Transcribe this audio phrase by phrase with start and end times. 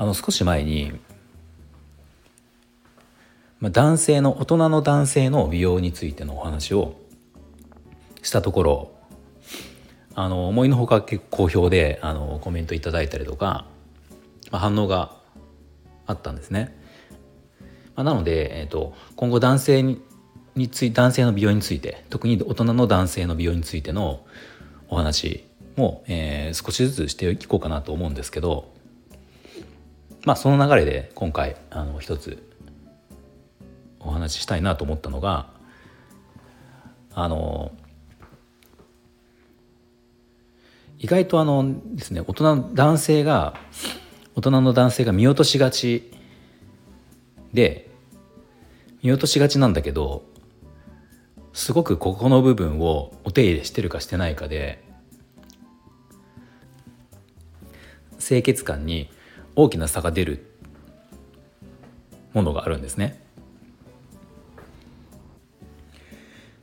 [0.00, 0.98] あの少し前に、
[3.58, 6.96] まあ、男性の大人の男性の美容についてのお話を
[8.22, 8.92] したところ
[10.14, 13.66] あの思いのほか結構好評であのコメントいただいたりとか、
[14.50, 15.18] まあ、反応が
[16.06, 16.74] あったんですね。
[17.94, 20.00] まあ、なので、えーと、今後男性に
[20.56, 24.24] につい男性の美容について特に大人の男性の美容についての
[24.88, 25.46] お話
[25.76, 28.69] も、えー、少しずつしていこうかなと思うんですけど
[30.24, 32.42] まあその流れで今回あの一つ
[34.00, 35.50] お話ししたいなと思ったのが
[37.14, 37.72] あの
[40.98, 43.54] 意外とあのですね大人男性が
[44.34, 46.12] 大人の男性が見落としがち
[47.52, 47.90] で
[49.02, 50.24] 見落としがちなんだけど
[51.52, 54.84] すごくここの部分をお手入れしてるかしてないかで
[58.18, 59.10] 清潔感に
[59.56, 60.46] 大きな差が出る
[62.32, 63.20] ものがあるんですね。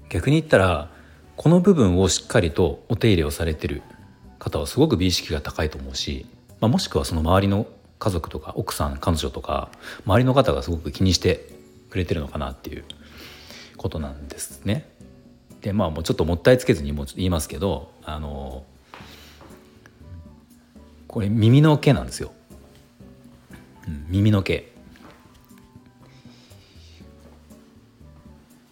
[0.09, 0.89] 逆に言ったら
[1.35, 3.81] この部分をしっかりとお手入れをされてる
[4.39, 6.25] 方はすごく美意識が高いと思うし、
[6.59, 7.67] まあ、もしくはその周りの
[7.99, 9.69] 家族とか奥さん彼女とか
[10.05, 11.49] 周りの方がすごく気にして
[11.89, 12.85] くれてるのかなっていう
[13.75, 14.89] ことなんですね。
[15.61, 18.63] でまあもうちょっともったいつけずにもう言いますけどあの
[21.07, 22.31] これ耳の毛なんですよ。
[23.87, 24.71] うん、耳の毛。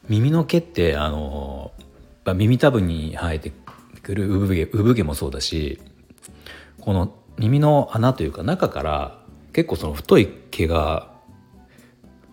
[0.08, 1.72] 耳の毛ってあの、
[2.24, 3.52] まあ、耳たぶに生えて
[4.02, 5.82] くる産毛産毛もそうだし
[6.80, 9.20] この耳の穴というか中から
[9.52, 11.12] 結構その太い毛が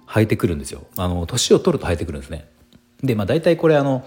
[0.06, 2.46] 生えてくるんですよあの年を取ると生えてくるんですね
[3.02, 4.04] でまあ大体これあの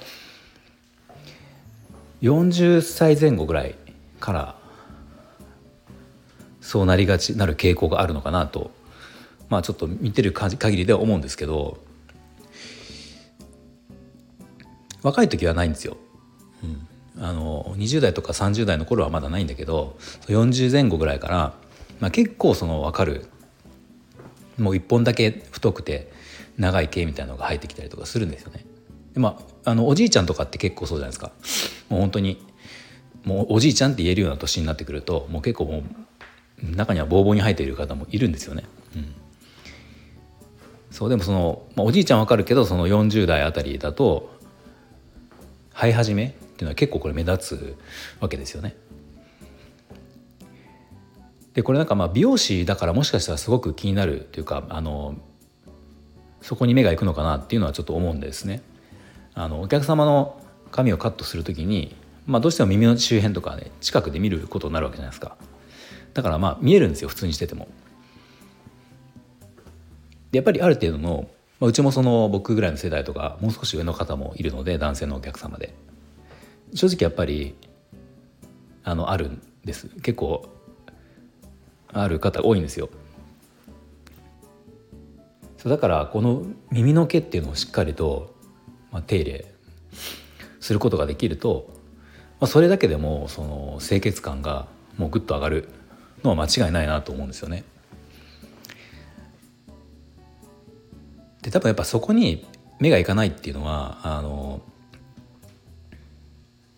[2.21, 3.75] 40歳前後ぐらい
[4.19, 4.55] から
[6.65, 8.71] そうなりがちなる傾向があるのかなと
[9.49, 11.77] まあちょっと見てる限りでは思うんですけど
[15.03, 15.97] 若い時はないんですよ。
[16.63, 16.87] うん
[17.17, 19.95] あの20代とか30代の頃はまだないんだけど
[20.27, 21.53] 40前後ぐらいから、
[22.01, 23.27] まあ、結構その分かる
[24.57, 26.11] もう1本だけ太くて
[26.57, 28.65] 長い毛みたいなのが生えてきたりとかするんですよね。
[29.13, 31.31] でまあ、あのおじいちゃんとかって結構そうじゃないですか。
[31.87, 32.43] もう本当に
[33.23, 35.83] もうおじいちゃんって言えるような年になってくるともう結構もう
[36.63, 38.63] 中にはボーボーに生えている方もいるんですよね。
[38.95, 39.13] うん、
[40.91, 44.33] そうでもその、まあ、おじいちゃんわかるけどその40代あたりだと
[45.73, 47.77] 生え始めっていうのは結構これ目立つ
[48.21, 48.75] わけですよね。
[51.53, 55.15] でこれなんかまあ美容師だからもしかしたらすごく気になるというかあの
[56.41, 58.61] そこに目がいくのかなっていうのはちょっと思うんですね。
[59.33, 60.41] あのお客様の
[60.71, 61.95] 髪をカットする時に、
[62.25, 65.37] まあ、どうしても耳の周辺とかね近くで見ることになるわけじゃないですか。
[66.15, 67.67] だからまあ見えるんですよ普通にしてても。
[70.31, 71.27] でやっぱりある程度の、
[71.59, 75.75] まあ、うちもその僕ぐらいの世代とかもう少し上の方もいるので男性のお客様で。
[76.73, 77.55] 正直やっぱり
[78.83, 79.87] あのあるんです。
[80.01, 80.49] 結構
[81.89, 82.89] ある方多いんですよ。
[85.57, 88.33] そうだからこの耳の毛っていうのをしっかりと、
[88.91, 89.45] まあ、手入れ
[90.61, 91.67] することができると、
[92.39, 95.69] まあ、それだけでもその清潔感がもうぐっと上がる。
[96.25, 97.63] のは間違いないなと思うんですよね。
[101.41, 102.45] で多分やっぱそこに
[102.79, 104.61] 目がいかないっていうのはあの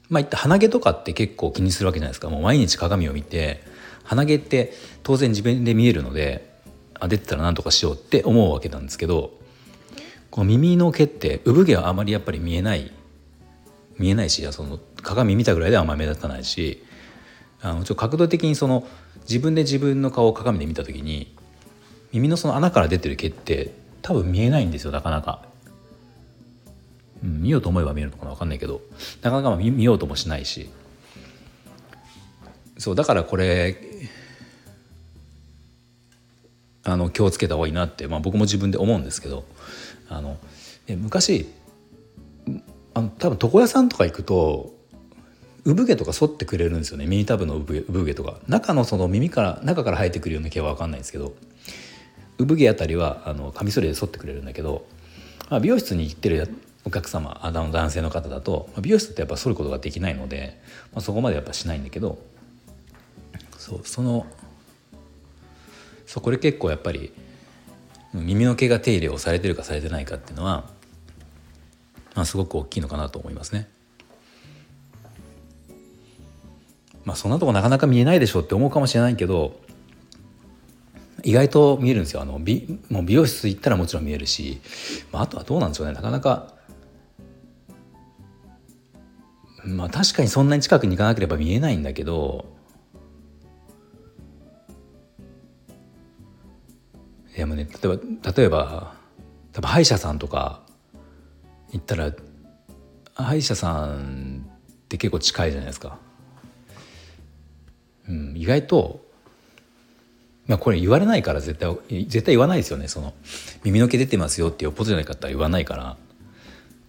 [0.10, 3.62] まあ、言った鼻毛とかって結構気にするわけじゃないですかもう毎日鏡を見て
[4.04, 4.72] 鼻毛って
[5.04, 6.50] 当然自分で見えるので
[6.94, 9.32] あ出てたら何とかしようって思うわけなんですけど
[10.32, 12.92] この耳の毛って産毛はあまりやっぱり見えない
[13.98, 16.84] 見えないしその鏡見たぐらいではあんまり目立たないし
[17.62, 18.88] あのちょっと角度的にその
[19.22, 21.36] 自分で自分の顔を鏡で見た時に
[22.14, 25.42] 耳のその穴から出てる毛って多分見えないんですよなかなか。
[27.24, 28.82] うん、見ようと思えば見えるのかな分かんないけど
[29.24, 30.70] なかなか見見ようともしないし。
[32.78, 33.76] そうだからこれ
[36.84, 39.46] あの気をつけた方がいいなって、まあ、僕も自分で思うんですけど
[40.10, 40.38] あの
[40.88, 41.48] 昔
[42.94, 44.74] あの多分床屋さんとか行くと
[45.68, 51.34] 産毛とか剃ってくれるんですよね耳たぶの産毛とか中のその耳から中から生えてくるような毛は分かんないんですけど
[52.38, 54.88] 産毛あたりはあのカミソリで剃ってくれるんだけど、
[55.50, 56.48] まあ、美容室に行ってる
[56.86, 60.58] お客様あの男性の方だとまあ美容室ってやっぱ剃ることができないので、
[60.94, 62.18] まあ、そこまでやっぱしないんだけど
[63.58, 64.26] そうその
[66.06, 67.12] そうこれ結構やっぱり
[68.14, 70.70] 耳の毛が手入れをされてるかされてないかっていうのは、
[72.16, 73.68] まあ、すごく大きいのかなと思いますね。
[77.08, 79.62] まあそんなとこなかなか見えないでしょって思うかもしれないけど
[81.24, 84.60] 意外と見えるんですよあの美もう美容室行ったらもちろん見えるし、
[85.14, 86.54] まあ、あとはどうなんでしょうねなかなか
[89.64, 92.46] まあ確かにそんなに近くに行かなければ見えないんだけど
[97.38, 98.96] いやもうね例えば例えば
[99.54, 100.62] 多分歯医者さんとか
[101.72, 102.12] 行ったら
[103.14, 104.46] 歯医者さん
[104.84, 106.06] って結構近いじゃないですか。
[108.10, 109.06] うん、意外と
[110.48, 113.14] まあこれ言われないから絶対絶対言わないですよねその
[113.64, 115.98] 耳の毛出てますよってよっぽどじゃないかったら言わないから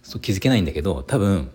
[0.03, 1.51] そう気づけないんだけど多分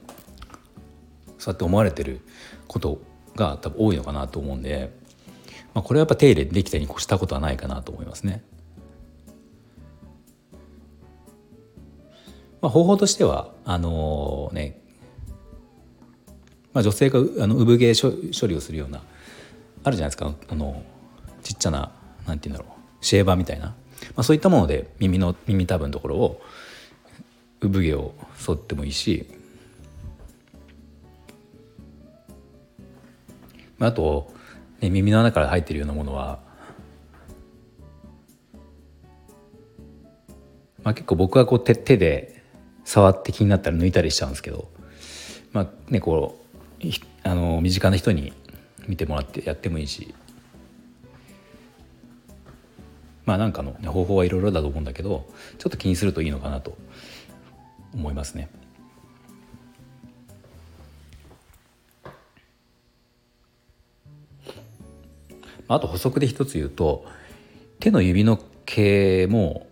[1.39, 2.21] そうやって思われてる
[2.69, 3.01] こと
[3.35, 4.93] が多分多いのかなと思うんで、
[5.75, 8.43] まあ、これはやっぱ手入れできたに越したことはないかなと思いますね。
[12.61, 14.81] まあ、方法としてはあのー、ね、
[16.73, 19.03] まあ、女性があの産毛処理をするような
[19.85, 20.35] あるじゃないですか。
[20.49, 20.83] あの
[21.43, 21.93] ちっちゃな
[22.27, 23.05] なんて言うんだろう。
[23.05, 23.75] シェーバーみたいな、ま
[24.17, 26.41] あ、そういったもので耳の耳たぶのところを
[27.61, 29.27] 産毛を剃ってもいいし。
[33.79, 34.33] まああと、
[34.81, 36.39] ね、耳の穴から入ってるようなものは、
[40.83, 42.43] まあ、結構僕はこう手手で
[42.85, 44.69] 触って気になったら抜いたりしちゃうんですけど、
[45.53, 46.41] まあね、こ
[46.83, 46.87] う
[47.25, 48.33] あの身近な人に
[48.89, 50.15] 見てもらってやってもいいし
[53.25, 55.27] まあなんかの、ね、方法はいろいろだと思うんだけど
[55.59, 56.77] ちょっと気にするといいのかなと
[57.95, 58.49] 思いますね。
[65.67, 67.07] あと補足で一つ言うと
[67.81, 69.67] 手の指の毛も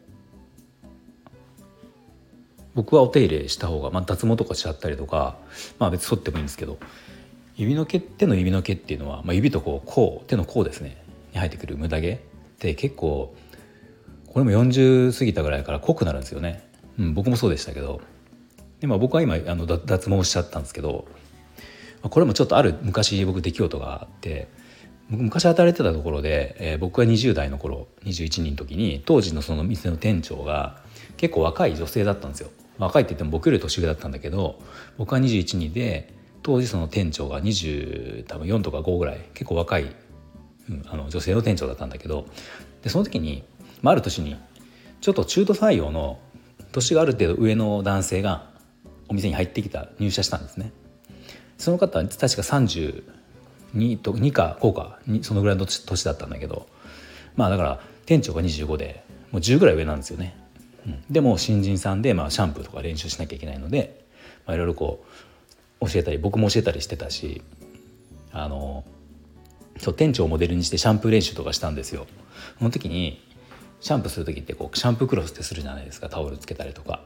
[2.75, 5.37] 僕はお手入れした方が、まあ、脱毛とかしちゃったりとか
[5.79, 6.79] まあ別に剃ってもいいんですけど
[7.57, 11.03] 指の毛手の指の毛っていうのは、まあ、指とこう甲手の甲ですね。
[11.33, 12.13] に生えてくる無駄毛。
[12.13, 12.19] っ
[12.59, 13.35] て結構
[14.27, 16.67] これも40過ぎたぐらいから濃くなるんですよね、
[16.99, 18.01] うん、僕もそうでしたけど。
[18.81, 21.07] で、まあ、僕は今あの脱毛しちゃったんですけど
[22.03, 24.49] これもちょっとある昔僕出来事があって
[25.09, 30.83] 昔働いてたところで、えー、僕が20代の頃21人の時に当時のその店の店長が
[31.17, 32.51] 結構若い女性だったんですよ。
[32.79, 34.59] 若いって言っても僕より年上だったんだけど
[34.97, 39.95] 僕は21人で当時その店長が24とか5ぐらい結構若い、
[40.69, 42.27] うん、あの女性の店長だったんだけど
[42.83, 43.45] でその時に、
[43.81, 44.37] まあ、ある年に
[45.01, 46.19] ちょっと中途採用の
[46.73, 48.51] 年がある程度上の男性が
[49.09, 50.73] お店に入ってきた入社したんですね。
[51.59, 53.03] その方は確か32
[53.99, 56.67] と2か5かそのぐらいの年だったんだけど
[57.37, 60.37] まあだから店長が25でもう10ぐらい上なんですよね、
[60.87, 64.05] うん、でも新人さんでまあシャンプーとか練習しなきゃいけないので
[64.45, 65.32] まあいろいろこう
[65.87, 67.43] 教えたり僕も教えたりしてたし
[68.31, 68.85] あの
[69.79, 72.07] そう店長をモデルにしてシャンプー練習とかしたんですよ。
[72.59, 73.21] その時に
[73.81, 77.03] シャンプーする時ってこうシャンプークロスってするじゃないですかタオルつけたりとか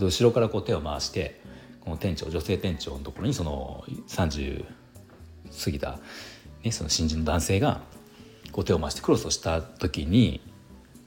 [0.00, 1.40] 後ろからこう手を回して
[1.80, 4.64] この店長女性店長のところにその30
[5.64, 6.00] 過ぎた、
[6.64, 7.82] ね、その新人の男性が
[8.50, 10.40] こう手を回してクロスをした時に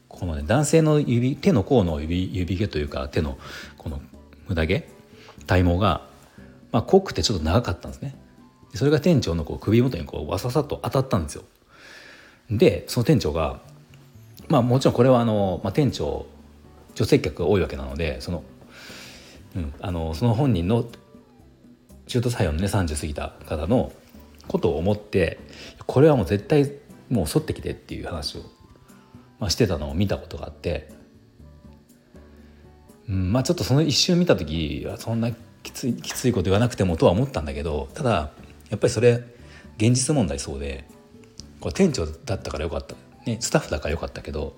[0.08, 3.40] このね男性の指手の甲の指指毛というか手の
[3.78, 4.00] この
[4.48, 4.88] 無駄毛
[5.48, 6.08] 体毛が
[6.72, 8.16] まあ、濃くてちょっと長かったんですね。
[8.76, 11.44] それが店長のこう首元にこうわささっと当たったんですよ。
[12.52, 13.60] でその店長が
[14.48, 16.26] まあもちろんこれはあの、まあ、店長
[16.96, 18.44] 女性客が多いわけなのでその,、
[19.56, 20.86] うん、あのその本人の
[22.08, 23.92] 中途採用のね30過ぎた方の
[24.48, 25.40] ことを思って
[25.86, 26.72] これはもう絶対
[27.10, 28.42] もう沿ってきてっていう話を、
[29.40, 30.90] まあ、してたのを見たことがあって、
[33.08, 35.32] うん、まあちょっとその一瞬見た時はそんな
[35.70, 38.32] きついきついこと言わなくてもとは思ったんだけどただ
[38.70, 39.24] やっぱりそれ
[39.78, 40.86] 現実問題そうで
[41.60, 42.96] これ店長だったからよかった、
[43.26, 44.58] ね、スタッフだからよかったけど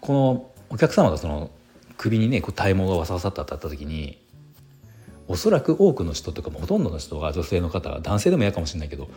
[0.00, 1.50] このお客様がその
[1.96, 4.22] 首にねこう体毛がわさわさっと当たった時に
[5.28, 9.08] おそらく多くの人とかもほとんどの人が女性の方男性でも嫌かもしれないけど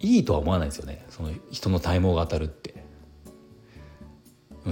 [0.00, 2.84] いいとは思わないですよねその人の体毛が当たるって。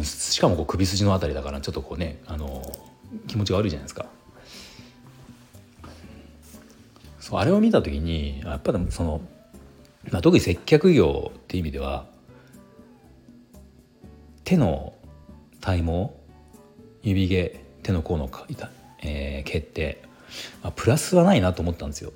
[0.02, 2.62] しかもこう首筋のあたりだからちょっとこうねあの
[3.26, 4.06] 気持ちが悪いじゃないですか。
[7.22, 9.20] そうあれを見た時にやっぱりその、
[10.10, 12.04] まあ、特に接客業っていう意味では
[14.42, 14.92] 手の
[15.60, 16.10] 体毛
[17.04, 18.70] 指毛手の甲のかいた、
[19.04, 20.02] えー、毛って、
[20.64, 22.12] まあ、プラスはないなと思ったんですよ。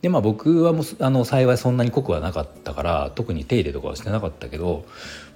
[0.00, 4.84] でまあ僕はもうあの幸いそんなに濃くはなかったから特に手入れとかはしてなかったけど、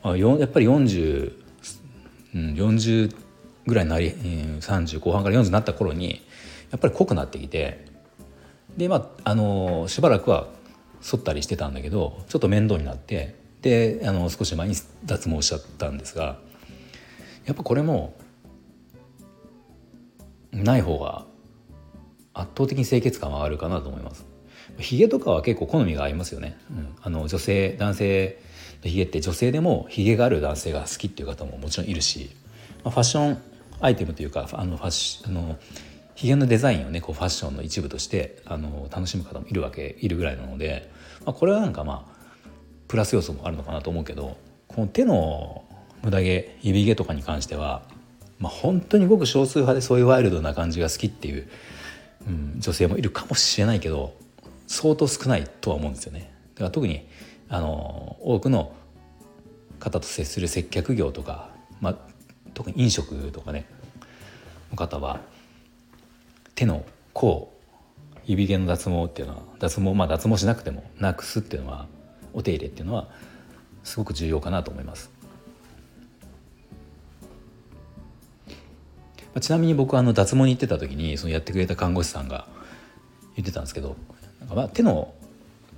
[0.03, 1.33] まあ、やっぱり40、
[2.35, 3.15] うん、40
[3.65, 6.21] ぐらいになり、30後半から40になった頃に
[6.71, 7.85] やっぱり濃くなってきて
[8.77, 10.49] でまああのしばらくは
[11.01, 16.39] 剃ったりしてたんだけどちょっと面倒になってであの少し前に脱毛しちゃったんですが
[17.45, 18.15] やっぱこれも
[20.53, 21.25] ない方が
[22.35, 24.27] 圧倒的に清潔感はあるかなと思います。
[24.79, 26.59] ヒゲとかは結構好みが合いますよね。
[26.71, 28.39] うん、あの女性男性
[28.83, 32.31] のヒゲって女性でもヒゲがある男性が好きっていう方ももちろんいるし、
[32.85, 33.39] まあ、ファッション
[33.81, 35.57] アイテムというかあのファッシあの
[36.17, 40.91] ヒゲのデザインをねこうファッションの一部としてあの楽しむ方もいるわけいるぐらいなので、
[41.25, 42.17] まあ、これはなんかまあ
[42.89, 45.65] プラス要素もあるのかなと思うけどこの手の
[46.03, 47.83] 無駄毛指毛とかに関しては、
[48.39, 51.49] まあ、本当にごく少数派でそういうワイルドな感じが好きっていう、
[52.27, 54.15] うん、女性もいるかもしれないけど
[54.67, 56.33] 相当少ないとは思うんですよね。
[56.55, 57.07] だから特に
[57.49, 58.73] あの多くの
[59.79, 61.97] 方と接する接客業とか、まあ、
[62.55, 63.67] 特に飲食とかね
[64.71, 65.21] の方は
[66.57, 67.53] 手の甲
[68.25, 71.87] 指毛の脱毛っていうのは脱毛まあ脱毛しなくてもなくすっていうのは
[72.33, 73.09] お手入れっていうのは
[73.85, 75.11] すごく重要かなと思います。
[78.49, 78.53] ま
[79.37, 82.49] あちなみに僕はあの脱毛に行ってた時にそのやってくれた看護師さんが
[83.37, 83.97] 言ってたんですけど
[84.41, 85.15] なんかまあ手の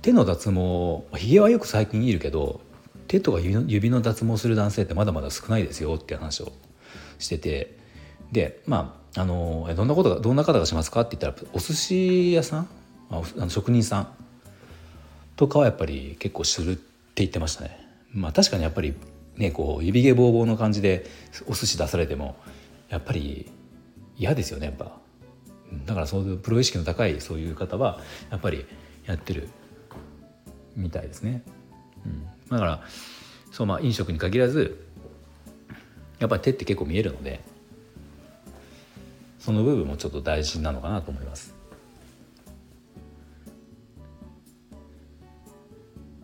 [0.01, 2.61] 手の脱毛ひげはよく最近いるけど
[3.07, 6.53] 手とか指の脱毛する男性ってまだまだ少ないですよって話を
[7.19, 7.77] してて
[8.31, 12.69] でまああのどんなことがどんな方がしますかって言ったらお寿司屋さん？
[13.09, 14.07] あの職人さん？
[15.35, 16.81] とかはやっぱり結構するって
[17.15, 17.85] 言ってましたね。
[18.13, 18.95] まあ確かにやっぱり
[19.35, 21.05] ねこう指毛ぼうぼうの感じで
[21.47, 22.37] お寿司出されても
[22.87, 23.51] やっぱり
[24.17, 24.97] 嫌ですよねやっぱ。
[25.85, 27.99] だからそういうプロ意識の高いそういう方は
[28.31, 28.65] やっぱり
[29.05, 29.49] やってる
[30.77, 31.43] みたいですね。
[32.05, 32.83] うん、だから
[33.51, 34.87] そうまあ飲食に限らず
[36.19, 37.41] やっぱり手って結構見えるので
[39.49, 41.55] その部分もちょっと大事なのかなと思います。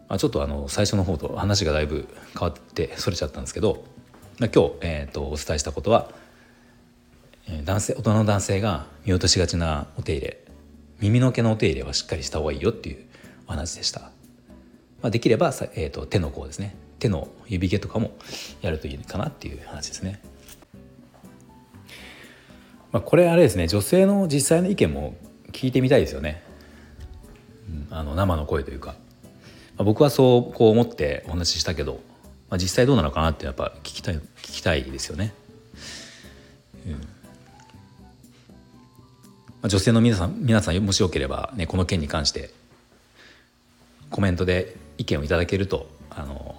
[0.08, 2.08] まあ、ちょっとあの最初の方と話がだいぶ
[2.40, 3.84] 変わってそれちゃったんですけど
[4.38, 6.12] まあ今日、えーと、お伝えしたことは
[7.64, 10.46] 男性大人の男性が見落としがちなお手入れ
[11.00, 13.04] 耳の毛のお手入れはしっかりした方がいいよっていう
[13.48, 16.76] お話でした、まあ、できれば、えーと、手の甲ですね。
[17.00, 18.12] 手の指毛とかも
[18.62, 20.22] やるといいかなっていう話ですね、
[22.96, 25.16] まあ、これあれですね女性の実際の意見も
[25.52, 26.42] 聞いてみたいですよね、
[27.90, 28.96] うん、あの生の声というか
[29.78, 32.00] まあ、僕はそうこう思ってお話ししたけど、
[32.50, 35.34] まあ、実際どうなのかなってやっぱ聞きたい聞きたいですよね。
[36.88, 37.00] うんま
[39.64, 42.52] あ、女性の皆さん皆さんもしよければ、ね、この件に関して
[44.10, 46.56] コメントで意見をいただけるとあの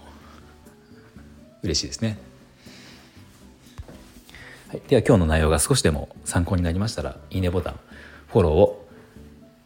[1.63, 2.19] 嬉しいですね。
[4.69, 7.75] はい、では今日の内容が少しでも参考になりましたらいいねボタン
[8.27, 8.87] フォローを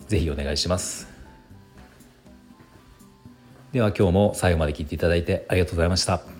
[0.09, 1.09] ぜひお願いします。
[3.73, 6.40] では今日も最後まで聞いていただいてありがとうございました。